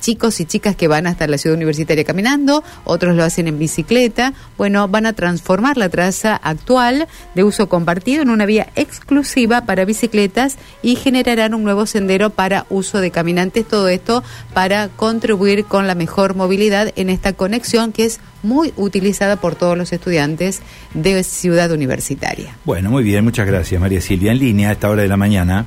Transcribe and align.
chicos 0.00 0.40
y 0.40 0.44
chicas 0.44 0.76
que 0.76 0.88
van 0.88 1.06
hasta 1.06 1.26
la 1.26 1.38
ciudad 1.38 1.56
universitaria 1.56 2.04
caminando, 2.04 2.64
otros 2.84 3.14
lo 3.16 3.24
hacen 3.24 3.46
en 3.46 3.58
bicicleta. 3.58 4.32
Bueno, 4.58 4.88
van 4.88 5.06
a 5.06 5.12
transformar 5.12 5.76
la 5.76 5.88
traza 5.88 6.36
actual 6.36 7.06
de 7.34 7.44
uso 7.44 7.68
compartido 7.68 8.22
en 8.22 8.30
una 8.30 8.46
vía 8.46 8.68
exclusiva 8.74 9.62
para 9.62 9.84
bicicletas 9.84 10.56
y 10.82 10.96
generarán 10.96 11.54
un 11.54 11.64
nuevo 11.64 11.86
sendero 11.86 12.30
para 12.30 12.66
uso 12.70 13.00
de 13.00 13.10
caminantes. 13.10 13.66
Todo 13.66 13.88
esto 13.88 14.22
para 14.54 14.88
contribuir 14.88 15.64
con 15.64 15.86
la 15.86 15.94
mejor 15.94 16.34
movilidad 16.34 16.92
en 16.96 17.10
esta 17.10 17.32
conexión 17.32 17.92
que 17.92 18.04
es 18.04 18.20
muy 18.42 18.72
utilizada 18.76 19.36
por 19.36 19.54
todos 19.54 19.78
los 19.78 19.92
estudiantes 19.92 20.60
de 20.94 21.22
Ciudad 21.22 21.70
Universitaria. 21.70 22.56
Bueno, 22.64 22.90
muy 22.90 23.04
bien, 23.04 23.24
muchas 23.24 23.46
gracias 23.46 23.80
María 23.80 24.00
Silvia. 24.00 24.32
En 24.32 24.38
línea 24.38 24.70
a 24.70 24.72
esta 24.72 24.90
hora 24.90 25.02
de 25.02 25.08
la 25.08 25.16
mañana. 25.16 25.64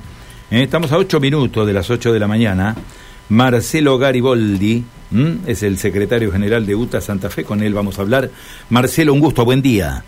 ¿eh? 0.52 0.64
estamos 0.64 0.92
a 0.92 0.98
ocho 0.98 1.20
minutos 1.20 1.66
de 1.66 1.74
las 1.74 1.90
ocho 1.90 2.12
de 2.12 2.20
la 2.20 2.28
mañana. 2.28 2.76
Marcelo 3.30 3.98
Gariboldi 3.98 4.84
es 5.48 5.64
el 5.64 5.78
secretario 5.78 6.32
general 6.32 6.66
de 6.66 6.76
UTA 6.76 7.02
Santa 7.02 7.30
Fe, 7.30 7.44
con 7.44 7.62
él 7.62 7.74
vamos 7.74 7.98
a 7.98 8.02
hablar. 8.02 8.30
Marcelo, 8.70 9.14
un 9.14 9.20
gusto, 9.20 9.46
buen 9.46 9.62
día. 9.62 10.04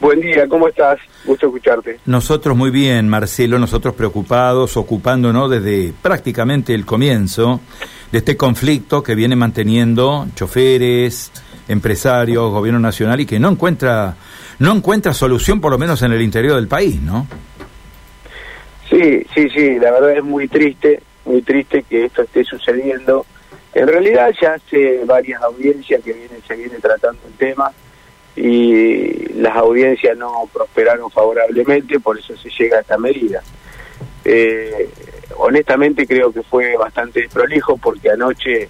Buen 0.00 0.20
día, 0.20 0.46
¿cómo 0.48 0.68
estás? 0.68 0.98
Gusto 1.24 1.46
escucharte. 1.46 1.98
Nosotros 2.06 2.56
muy 2.56 2.70
bien, 2.70 3.08
Marcelo, 3.08 3.58
nosotros 3.58 3.94
preocupados, 3.94 4.76
ocupándonos 4.76 5.50
desde 5.50 5.92
prácticamente 6.02 6.74
el 6.74 6.84
comienzo 6.84 7.60
de 8.12 8.18
este 8.18 8.36
conflicto 8.36 9.02
que 9.02 9.14
viene 9.14 9.36
manteniendo 9.36 10.26
choferes, 10.34 11.32
empresarios, 11.68 12.50
gobierno 12.50 12.80
nacional 12.80 13.20
y 13.20 13.26
que 13.26 13.38
no 13.38 13.50
encuentra 13.50 14.16
no 14.58 14.74
encuentra 14.74 15.12
solución 15.12 15.60
por 15.60 15.72
lo 15.72 15.78
menos 15.78 16.02
en 16.02 16.12
el 16.12 16.22
interior 16.22 16.56
del 16.56 16.68
país, 16.68 17.00
¿no? 17.00 17.26
Sí, 18.88 19.26
sí, 19.34 19.48
sí, 19.50 19.78
la 19.78 19.92
verdad 19.92 20.16
es 20.16 20.24
muy 20.24 20.46
triste 20.48 21.02
muy 21.26 21.42
triste 21.42 21.82
que 21.82 22.06
esto 22.06 22.22
esté 22.22 22.44
sucediendo. 22.44 23.26
En 23.74 23.86
realidad 23.86 24.32
ya 24.40 24.54
hace 24.54 25.04
varias 25.04 25.42
audiencias 25.42 26.02
que 26.02 26.12
vienen, 26.12 26.42
se 26.46 26.56
viene 26.56 26.78
tratando 26.78 27.20
el 27.26 27.34
tema 27.34 27.72
y 28.34 29.32
las 29.34 29.56
audiencias 29.56 30.16
no 30.16 30.48
prosperaron 30.52 31.10
favorablemente, 31.10 32.00
por 32.00 32.18
eso 32.18 32.36
se 32.36 32.48
llega 32.50 32.78
a 32.78 32.80
esta 32.80 32.96
medida. 32.96 33.42
Eh, 34.24 34.88
honestamente 35.36 36.06
creo 36.06 36.32
que 36.32 36.42
fue 36.42 36.76
bastante 36.76 37.20
desprolijo 37.20 37.76
porque 37.76 38.10
anoche 38.10 38.68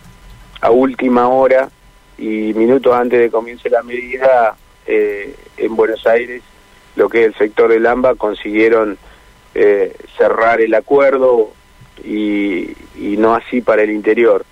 a 0.61 0.71
última 0.71 1.29
hora 1.29 1.71
y 2.19 2.53
minutos 2.55 2.95
antes 2.95 3.21
de 3.21 3.31
comience 3.31 3.69
la 3.71 3.83
medida 3.83 4.57
eh, 4.87 5.35
en 5.57 5.77
Buenos 5.77 6.07
Aires, 6.07 6.43
lo 6.95 7.09
que 7.09 7.21
es 7.21 7.27
el 7.27 7.35
sector 7.35 7.71
del 7.71 7.87
AMBA, 7.87 8.15
consiguieron 8.15 8.99
eh, 9.55 9.95
cerrar 10.17 10.61
el 10.61 10.75
acuerdo, 10.75 11.53
y, 12.05 12.75
no 13.19 13.35
así 13.35 13.61
para 13.61 13.83
el 13.83 13.91
interior. 13.91 14.45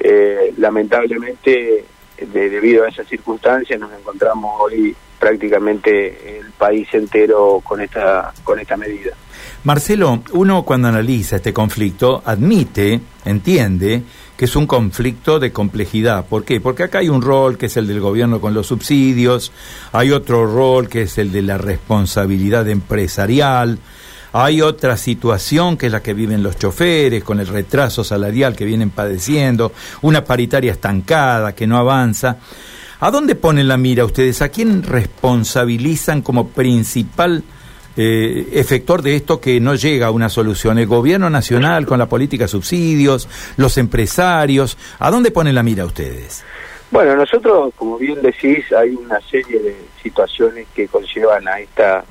Eh, 0.00 0.52
lamentablemente, 0.58 1.84
debido 2.32 2.84
a 2.84 2.88
esas 2.88 3.06
circunstancias, 3.06 3.78
nos 3.78 3.92
encontramos 3.92 4.60
hoy 4.60 4.94
prácticamente 5.18 6.38
el 6.38 6.50
país 6.52 6.88
entero 6.92 7.60
con 7.64 7.80
esta, 7.80 8.32
con 8.44 8.58
esta 8.58 8.76
medida. 8.76 9.12
Marcelo, 9.64 10.22
uno 10.32 10.62
cuando 10.62 10.88
analiza 10.88 11.36
este 11.36 11.52
conflicto 11.52 12.22
admite, 12.24 13.00
entiende, 13.24 14.02
que 14.36 14.44
es 14.44 14.54
un 14.54 14.66
conflicto 14.66 15.40
de 15.40 15.52
complejidad. 15.52 16.24
¿Por 16.26 16.44
qué? 16.44 16.60
Porque 16.60 16.84
acá 16.84 16.98
hay 16.98 17.08
un 17.08 17.22
rol 17.22 17.58
que 17.58 17.66
es 17.66 17.76
el 17.76 17.88
del 17.88 18.00
gobierno 18.00 18.40
con 18.40 18.54
los 18.54 18.68
subsidios, 18.68 19.52
hay 19.92 20.12
otro 20.12 20.46
rol 20.46 20.88
que 20.88 21.02
es 21.02 21.18
el 21.18 21.32
de 21.32 21.42
la 21.42 21.58
responsabilidad 21.58 22.68
empresarial, 22.68 23.78
hay 24.32 24.60
otra 24.60 24.96
situación 24.96 25.76
que 25.76 25.86
es 25.86 25.92
la 25.92 26.02
que 26.02 26.14
viven 26.14 26.42
los 26.42 26.56
choferes, 26.58 27.24
con 27.24 27.40
el 27.40 27.46
retraso 27.46 28.04
salarial 28.04 28.54
que 28.54 28.64
vienen 28.64 28.90
padeciendo, 28.90 29.72
una 30.02 30.24
paritaria 30.24 30.72
estancada 30.72 31.54
que 31.54 31.66
no 31.66 31.78
avanza. 31.78 32.38
¿A 33.00 33.10
dónde 33.10 33.36
ponen 33.36 33.68
la 33.68 33.76
mira 33.76 34.04
ustedes? 34.04 34.42
¿A 34.42 34.48
quién 34.48 34.82
responsabilizan 34.82 36.20
como 36.20 36.48
principal 36.48 37.44
eh, 37.96 38.48
efector 38.52 39.02
de 39.02 39.16
esto 39.16 39.40
que 39.40 39.60
no 39.60 39.76
llega 39.76 40.08
a 40.08 40.10
una 40.10 40.28
solución? 40.28 40.78
¿El 40.78 40.86
gobierno 40.86 41.30
nacional 41.30 41.86
con 41.86 41.98
la 41.98 42.08
política 42.08 42.44
de 42.44 42.48
subsidios? 42.48 43.28
¿Los 43.56 43.78
empresarios? 43.78 44.76
¿A 44.98 45.10
dónde 45.10 45.30
ponen 45.30 45.54
la 45.54 45.62
mira 45.62 45.84
ustedes? 45.84 46.44
Bueno, 46.90 47.16
nosotros, 47.16 47.72
como 47.76 47.98
bien 47.98 48.20
decís, 48.22 48.64
hay 48.72 48.90
una 48.94 49.20
serie 49.20 49.60
de 49.60 49.76
situaciones 50.02 50.66
que 50.74 50.88
conllevan 50.88 51.46
a 51.46 51.60
esta, 51.60 52.04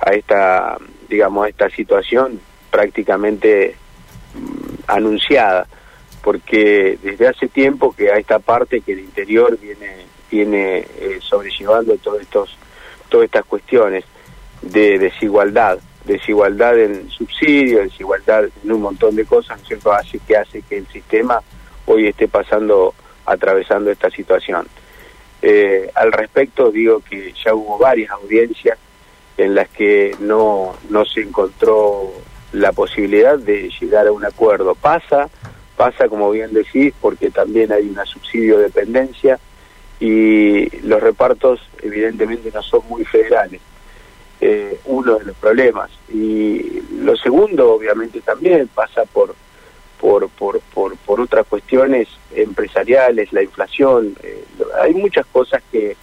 a 0.00 0.10
esta 0.12 0.78
digamos, 1.08 1.48
esta 1.48 1.68
situación 1.70 2.40
prácticamente 2.70 3.76
mm, 4.34 4.74
anunciada, 4.86 5.66
porque 6.22 6.98
desde 7.02 7.28
hace 7.28 7.48
tiempo 7.48 7.94
que 7.94 8.10
a 8.10 8.16
esta 8.16 8.38
parte 8.38 8.80
que 8.80 8.92
el 8.92 9.00
interior 9.00 9.58
viene, 9.60 10.06
viene 10.30 10.78
eh, 10.98 11.18
sobrellevando 11.20 11.96
todos 11.98 12.22
estos, 12.22 12.56
todas 13.08 13.26
estas 13.26 13.44
cuestiones 13.44 14.04
de 14.62 14.98
desigualdad, 14.98 15.78
desigualdad 16.04 16.78
en 16.78 17.10
subsidios, 17.10 17.84
desigualdad 17.84 18.44
en 18.64 18.72
un 18.72 18.82
montón 18.82 19.16
de 19.16 19.24
cosas, 19.24 19.60
¿no 19.60 19.66
cierto? 19.66 19.92
Hace 19.92 20.18
que 20.20 20.36
hace 20.36 20.62
que 20.62 20.78
el 20.78 20.86
sistema 20.88 21.40
hoy 21.86 22.08
esté 22.08 22.28
pasando, 22.28 22.94
atravesando 23.26 23.90
esta 23.90 24.10
situación. 24.10 24.66
Eh, 25.42 25.90
al 25.94 26.10
respecto 26.12 26.70
digo 26.70 27.00
que 27.00 27.34
ya 27.44 27.54
hubo 27.54 27.78
varias 27.78 28.10
audiencias 28.10 28.78
en 29.36 29.54
las 29.54 29.68
que 29.68 30.16
no, 30.20 30.74
no 30.90 31.04
se 31.04 31.20
encontró 31.20 32.12
la 32.52 32.72
posibilidad 32.72 33.38
de 33.38 33.70
llegar 33.80 34.06
a 34.06 34.12
un 34.12 34.24
acuerdo. 34.24 34.74
Pasa, 34.74 35.28
pasa 35.76 36.08
como 36.08 36.30
bien 36.30 36.52
decís, 36.52 36.94
porque 37.00 37.30
también 37.30 37.72
hay 37.72 37.88
una 37.88 38.04
subsidio 38.06 38.58
dependencia 38.58 39.38
y 40.00 40.68
los 40.80 41.02
repartos 41.02 41.60
evidentemente 41.82 42.50
no 42.52 42.62
son 42.62 42.82
muy 42.88 43.04
federales. 43.04 43.60
Eh, 44.40 44.78
uno 44.86 45.18
de 45.18 45.24
los 45.26 45.36
problemas. 45.36 45.90
Y 46.12 46.82
lo 46.98 47.16
segundo, 47.16 47.72
obviamente, 47.72 48.20
también 48.20 48.68
pasa 48.68 49.04
por, 49.04 49.34
por, 49.98 50.28
por, 50.28 50.60
por, 50.60 50.96
por 50.98 51.20
otras 51.20 51.46
cuestiones 51.46 52.08
empresariales, 52.34 53.32
la 53.32 53.42
inflación. 53.42 54.14
Eh, 54.22 54.44
hay 54.82 54.92
muchas 54.92 55.24
cosas 55.26 55.62
que 55.72 55.96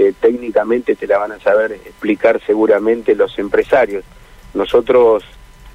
eh, 0.00 0.14
técnicamente 0.20 0.94
te 0.94 1.08
la 1.08 1.18
van 1.18 1.32
a 1.32 1.40
saber 1.40 1.72
explicar 1.72 2.40
seguramente 2.46 3.16
los 3.16 3.36
empresarios. 3.36 4.04
Nosotros 4.54 5.24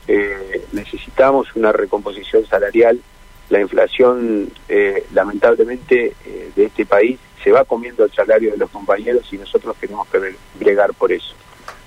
eh, 0.08 0.66
necesitamos 0.72 1.54
una 1.56 1.74
recomposición 1.74 2.46
salarial. 2.46 3.02
La 3.50 3.60
inflación, 3.60 4.50
eh, 4.70 5.06
lamentablemente, 5.14 6.16
de 6.56 6.66
este 6.66 6.86
país 6.86 7.20
se 7.44 7.52
va 7.52 7.66
comiendo 7.66 8.06
el 8.06 8.14
salario 8.14 8.52
de 8.52 8.58
los 8.58 8.70
compañeros 8.70 9.28
y 9.34 9.38
nosotros 9.38 9.76
tenemos 9.78 10.08
que 10.08 10.36
bregar 10.58 10.94
por 10.94 11.12
eso. 11.12 11.36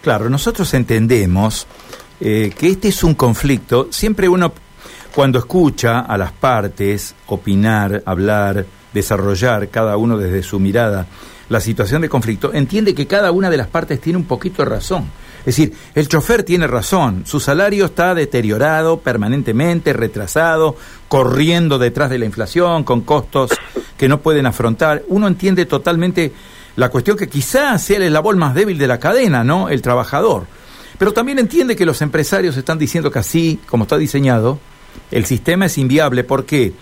Claro, 0.03 0.29
nosotros 0.29 0.75
entendemos 0.75 1.67
que 2.21 2.53
este 2.61 2.89
es 2.89 3.03
un 3.03 3.15
conflicto. 3.15 3.89
Siempre 3.91 4.29
uno, 4.29 4.53
cuando 5.15 5.39
escucha 5.39 6.01
a 6.01 6.19
las 6.19 6.33
partes 6.33 7.15
opinar, 7.29 8.03
hablar, 8.05 8.67
desarrollar, 8.93 9.71
cada 9.71 9.97
uno 9.97 10.19
desde 10.19 10.43
su 10.43 10.61
mirada, 10.61 11.07
la 11.49 11.61
situación 11.61 12.03
de 12.03 12.09
conflicto, 12.09 12.53
entiende 12.53 12.95
que 12.95 13.07
cada 13.07 13.31
una 13.31 13.51
de 13.51 13.57
las 13.57 13.69
partes 13.69 14.01
tiene 14.01 14.19
un 14.19 14.25
poquito 14.25 14.63
de 14.63 14.71
razón. 14.71 15.11
Es 15.41 15.57
decir, 15.57 15.75
el 15.95 16.09
chofer 16.09 16.43
tiene 16.43 16.67
razón, 16.67 17.23
su 17.25 17.39
salario 17.39 17.85
está 17.85 18.15
deteriorado 18.15 18.99
permanentemente, 18.99 19.93
retrasado, 19.93 20.77
corriendo 21.09 21.79
detrás 21.79 22.11
de 22.11 22.19
la 22.19 22.25
inflación, 22.25 22.83
con 22.83 23.03
costos 23.03 23.53
que 23.97 24.09
no 24.09 24.21
pueden 24.21 24.47
afrontar. 24.47 25.05
Uno 25.07 25.29
entiende 25.29 25.65
totalmente 25.65 26.33
la 26.75 26.89
cuestión 26.89 27.17
que 27.17 27.29
quizás 27.29 27.81
sea 27.83 27.99
el 27.99 28.03
eslabón 28.05 28.39
más 28.39 28.55
débil 28.55 28.77
de 28.77 28.89
la 28.89 28.99
cadena, 28.99 29.45
¿no? 29.45 29.69
El 29.69 29.83
trabajador. 29.83 30.47
Pero 30.99 31.13
también 31.13 31.39
entiende 31.39 31.77
que 31.77 31.87
los 31.87 32.03
empresarios 32.03 32.57
están 32.57 32.79
diciendo 32.79 33.11
que 33.11 33.19
así, 33.19 33.61
como 33.69 33.85
está 33.85 33.99
diseñado, 33.99 34.59
el 35.11 35.27
sistema 35.27 35.67
es 35.67 35.79
inviable. 35.79 36.25
¿Por 36.25 36.45
qué? 36.45 36.73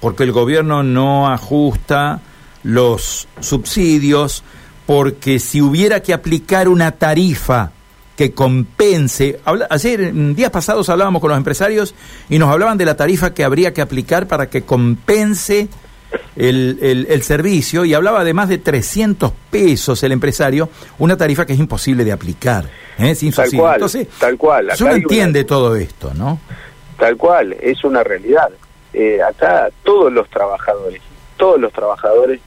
Porque 0.00 0.22
el 0.22 0.32
gobierno 0.32 0.82
no 0.82 1.28
ajusta 1.28 2.20
los 2.62 3.28
subsidios, 3.40 4.44
porque 4.86 5.38
si 5.38 5.60
hubiera 5.60 6.00
que 6.00 6.12
aplicar 6.12 6.68
una 6.68 6.92
tarifa 6.92 7.72
que 8.16 8.32
compense, 8.32 9.40
ayer, 9.70 10.12
días 10.34 10.50
pasados 10.50 10.88
hablábamos 10.88 11.20
con 11.20 11.30
los 11.30 11.38
empresarios 11.38 11.94
y 12.28 12.38
nos 12.38 12.50
hablaban 12.50 12.78
de 12.78 12.84
la 12.84 12.96
tarifa 12.96 13.32
que 13.32 13.44
habría 13.44 13.72
que 13.72 13.80
aplicar 13.80 14.26
para 14.26 14.50
que 14.50 14.62
compense 14.62 15.68
el, 16.36 17.06
el, 17.08 17.22
servicio 17.22 17.84
y 17.84 17.94
hablaba 17.94 18.22
de 18.24 18.34
más 18.34 18.48
de 18.48 18.58
300 18.58 19.32
pesos 19.50 20.02
el 20.02 20.12
empresario, 20.12 20.68
una 20.98 21.16
tarifa 21.16 21.46
que 21.46 21.54
es 21.54 21.58
imposible 21.58 22.04
de 22.04 22.12
aplicar. 22.12 22.68
¿eh? 22.98 23.14
tal 23.34 23.50
cual, 23.50 23.74
Entonces, 23.74 24.08
tal 24.18 24.36
cual. 24.36 24.68
uno 24.80 24.92
entiende 24.92 25.44
todo 25.44 25.76
esto, 25.76 26.12
¿no? 26.14 26.38
Tal 26.98 27.16
cual, 27.16 27.54
es 27.60 27.82
una 27.84 28.02
realidad. 28.02 28.50
Eh, 28.92 29.20
acá 29.22 29.70
todos 29.82 30.12
los 30.12 30.28
trabajadores, 30.28 31.00
todos 31.36 31.58
los 31.58 31.72
trabajadores 31.72 32.40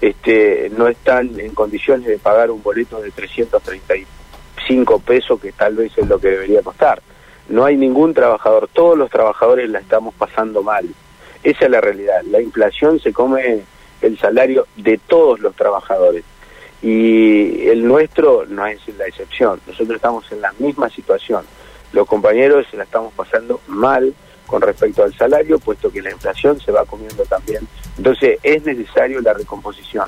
este, 0.00 0.70
no 0.76 0.88
están 0.88 1.38
en 1.40 1.54
condiciones 1.54 2.06
de 2.06 2.18
pagar 2.18 2.50
un 2.50 2.62
boleto 2.62 3.00
de 3.00 3.10
335 3.10 4.98
pesos, 5.00 5.40
que 5.40 5.52
tal 5.52 5.76
vez 5.76 5.96
es 5.96 6.06
lo 6.06 6.18
que 6.18 6.28
debería 6.28 6.62
costar. 6.62 7.02
No 7.48 7.64
hay 7.64 7.76
ningún 7.76 8.14
trabajador, 8.14 8.68
todos 8.72 8.96
los 8.96 9.10
trabajadores 9.10 9.70
la 9.70 9.80
estamos 9.80 10.14
pasando 10.14 10.62
mal. 10.62 10.86
Esa 11.42 11.64
es 11.64 11.70
la 11.70 11.80
realidad. 11.80 12.22
La 12.30 12.40
inflación 12.40 13.00
se 13.00 13.12
come 13.12 13.62
el 14.02 14.18
salario 14.18 14.66
de 14.76 14.98
todos 14.98 15.40
los 15.40 15.54
trabajadores 15.54 16.24
y 16.82 17.66
el 17.68 17.86
nuestro 17.86 18.44
no 18.46 18.66
es 18.66 18.80
la 18.96 19.06
excepción. 19.06 19.60
Nosotros 19.66 19.96
estamos 19.96 20.30
en 20.30 20.40
la 20.40 20.52
misma 20.58 20.88
situación. 20.90 21.44
Los 21.92 22.06
compañeros 22.06 22.66
se 22.70 22.76
la 22.76 22.84
estamos 22.84 23.12
pasando 23.14 23.60
mal 23.66 24.14
con 24.48 24.62
respecto 24.62 25.04
al 25.04 25.14
salario, 25.14 25.58
puesto 25.60 25.92
que 25.92 26.02
la 26.02 26.10
inflación 26.10 26.58
se 26.58 26.72
va 26.72 26.84
comiendo 26.84 27.22
también. 27.24 27.68
Entonces 27.96 28.38
es 28.42 28.64
necesario 28.64 29.20
la 29.20 29.34
recomposición 29.34 30.06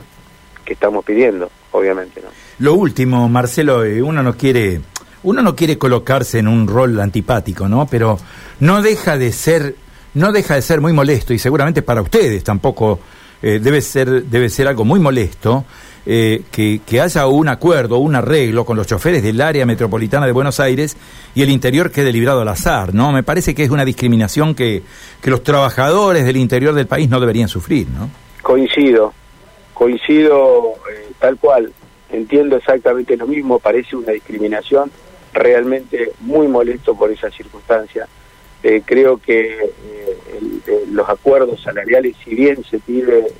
que 0.64 0.72
estamos 0.72 1.04
pidiendo, 1.04 1.50
obviamente. 1.70 2.20
¿no? 2.20 2.28
Lo 2.58 2.74
último, 2.74 3.28
Marcelo, 3.28 3.84
eh, 3.84 4.02
uno 4.02 4.22
no 4.22 4.36
quiere 4.36 4.80
uno 5.22 5.42
no 5.42 5.54
quiere 5.54 5.76
colocarse 5.76 6.38
en 6.38 6.48
un 6.48 6.66
rol 6.66 6.98
antipático, 6.98 7.68
¿no? 7.68 7.86
Pero 7.86 8.18
no 8.60 8.80
deja 8.80 9.18
de 9.18 9.30
ser 9.32 9.76
no 10.14 10.32
deja 10.32 10.54
de 10.54 10.62
ser 10.62 10.80
muy 10.80 10.94
molesto 10.94 11.34
y 11.34 11.38
seguramente 11.38 11.82
para 11.82 12.00
ustedes 12.00 12.42
tampoco 12.42 12.98
eh, 13.42 13.60
debe 13.62 13.82
ser 13.82 14.24
debe 14.24 14.48
ser 14.48 14.66
algo 14.66 14.86
muy 14.86 14.98
molesto 14.98 15.66
eh, 16.06 16.42
que, 16.50 16.80
que, 16.86 17.00
haya 17.00 17.26
un 17.26 17.48
acuerdo, 17.48 17.98
un 17.98 18.14
arreglo 18.14 18.64
con 18.64 18.76
los 18.76 18.86
choferes 18.86 19.22
del 19.22 19.40
área 19.40 19.66
metropolitana 19.66 20.24
de 20.24 20.32
Buenos 20.32 20.58
Aires 20.58 20.96
y 21.34 21.42
el 21.42 21.50
interior 21.50 21.90
quede 21.90 22.10
librado 22.12 22.40
al 22.40 22.48
azar, 22.48 22.94
¿no? 22.94 23.12
Me 23.12 23.22
parece 23.22 23.54
que 23.54 23.64
es 23.64 23.70
una 23.70 23.84
discriminación 23.84 24.54
que, 24.54 24.82
que 25.20 25.30
los 25.30 25.42
trabajadores 25.42 26.24
del 26.24 26.38
interior 26.38 26.74
del 26.74 26.86
país 26.86 27.10
no 27.10 27.20
deberían 27.20 27.48
sufrir, 27.48 27.86
¿no? 27.88 28.08
Coincido, 28.42 29.12
coincido 29.74 30.72
eh, 30.90 31.10
tal 31.18 31.36
cual, 31.36 31.72
entiendo 32.10 32.56
exactamente 32.56 33.16
lo 33.16 33.26
mismo, 33.26 33.58
parece 33.58 33.94
una 33.94 34.12
discriminación, 34.12 34.90
realmente 35.34 36.12
muy 36.20 36.48
molesto 36.48 36.94
por 36.94 37.10
esa 37.10 37.30
circunstancia. 37.30 38.08
Eh, 38.62 38.82
creo 38.84 39.18
que 39.18 39.70
los 40.90 41.08
acuerdos 41.08 41.62
salariales, 41.62 42.16
si 42.24 42.34
bien 42.34 42.62
se 42.64 42.78
pide 42.78 43.32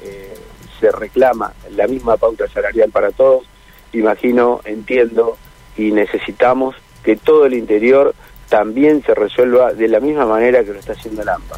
se 0.81 0.91
reclama 0.91 1.53
la 1.71 1.87
misma 1.87 2.17
pauta 2.17 2.49
salarial 2.49 2.91
para 2.91 3.11
todos, 3.11 3.45
imagino, 3.93 4.61
entiendo 4.65 5.37
y 5.77 5.93
necesitamos 5.93 6.75
que 7.05 7.17
todo 7.17 7.47
el 7.47 7.55
interior 7.55 8.15
también 8.49 9.03
se 9.05 9.15
resuelva 9.15 9.73
de 9.73 9.89
la 9.89 10.01
misma 10.01 10.27
manera 10.27 10.65
que 10.65 10.73
lo 10.73 10.81
está 10.81 10.93
haciendo 10.93 11.23
el 11.23 11.29
AMPA, 11.29 11.57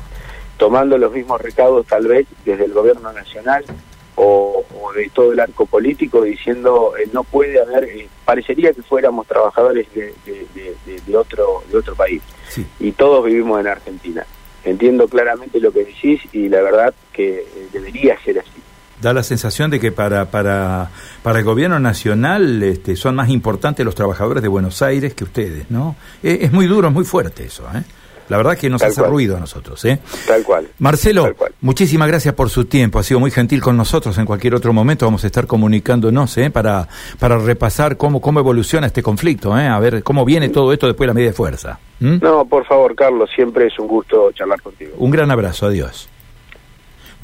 tomando 0.59 0.99
los 0.99 1.13
mismos 1.13 1.41
recaudos 1.41 1.87
tal 1.87 2.07
vez 2.07 2.27
desde 2.45 2.67
el 2.67 2.73
gobierno 2.73 3.13
nacional 3.13 3.65
o, 4.17 4.65
de 4.95 5.09
todo 5.09 5.33
el 5.33 5.41
arco 5.41 5.65
político 5.65 6.23
diciendo 6.23 6.93
eh, 6.99 7.09
no 7.13 7.25
puede 7.25 7.61
haber, 7.61 7.85
eh, 7.85 8.09
parecería 8.25 8.73
que 8.73 8.83
fuéramos 8.83 9.27
trabajadores 9.27 9.87
de, 9.95 11.17
otro, 11.17 11.65
de 11.71 11.79
otro 11.79 11.95
país. 11.95 12.23
Y 12.79 12.93
todos 12.93 13.25
vivimos 13.25 13.59
en 13.61 13.69
Argentina. 13.69 14.27
Entiendo 14.65 15.09
claramente 15.09 15.59
lo 15.59 15.73
que 15.73 15.85
decís 15.85 16.21
y 16.33 16.49
la 16.49 16.61
verdad 16.61 16.95
que 17.13 17.41
eh, 17.41 17.69
debería 17.73 18.19
ser 18.23 18.39
así 18.39 18.52
da 19.03 19.13
la 19.13 19.23
sensación 19.23 19.71
de 19.71 19.81
que 19.81 19.93
para, 19.93 20.27
para, 20.27 20.91
para 21.23 21.41
el 21.41 21.45
gobierno 21.45 21.79
nacional 21.79 22.63
este, 22.63 22.97
son 22.97 23.17
más 23.17 23.29
importantes 23.29 23.85
los 23.85 23.95
trabajadores 23.95 24.43
de 24.43 24.49
Buenos 24.49 24.81
Aires 24.81 25.13
que 25.15 25.25
ustedes, 25.25 25.71
¿no? 25.71 25.97
Es, 26.23 26.53
muy 26.53 26.67
duro, 26.67 26.89
es 26.89 26.95
muy 26.95 27.05
fuerte 27.05 27.45
eso, 27.45 27.65
¿eh? 27.75 27.83
La 28.29 28.37
verdad 28.39 28.57
que 28.57 28.71
nos 28.71 28.81
hace 28.83 29.03
ruido 29.03 29.37
a 29.37 29.41
nosotros, 29.41 29.85
¿eh? 29.85 29.99
Tal 30.27 30.43
cual. 30.43 30.69
Marcelo, 30.79 31.35
muchísimas 31.61 32.09
gracias 32.09 32.33
por 32.35 32.49
su 32.49 32.65
tiempo, 32.65 32.99
ha 32.99 33.03
sido 33.03 33.21
muy 33.21 33.31
gentil 33.31 33.61
con 33.61 33.77
nosotros. 33.77 34.17
En 34.17 34.25
cualquier 34.25 34.55
otro 34.55 34.73
momento 34.73 35.05
vamos 35.05 35.25
a 35.25 35.27
estar 35.27 35.47
comunicándonos, 35.47 36.39
¿eh? 36.39 36.49
Para, 36.49 36.89
para 37.19 37.37
repasar 37.37 37.97
cómo, 37.97 38.23
cómo 38.23 38.39
evoluciona 38.39 38.87
este 38.87 39.03
conflicto, 39.03 39.59
¿eh? 39.59 39.67
A 39.67 39.79
ver 39.81 40.03
cómo 40.03 40.25
viene 40.25 40.49
todo 40.49 40.73
esto 40.73 40.87
después 40.87 41.07
de 41.07 41.09
la 41.09 41.15
medida 41.15 41.31
de 41.31 41.37
fuerza. 41.37 41.79
No, 42.01 42.47
por 42.47 42.65
favor, 42.65 42.95
Carlos, 42.95 43.29
siempre 43.35 43.67
es 43.67 43.79
un 43.79 43.89
gusto 43.89 44.31
charlar 44.33 44.63
contigo. 44.63 44.93
Un 44.97 45.11
gran 45.11 45.31
abrazo, 45.31 45.67
adiós. 45.67 46.09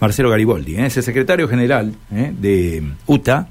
Marcelo 0.01 0.31
Gariboldi, 0.31 0.77
¿eh? 0.77 0.87
es 0.87 0.97
el 0.97 1.03
secretario 1.03 1.49
general 1.49 1.95
¿eh? 2.13 2.33
de 2.39 2.83
UTA, 3.07 3.49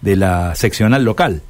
de 0.00 0.16
la 0.16 0.54
seccional 0.54 1.04
local 1.04 1.42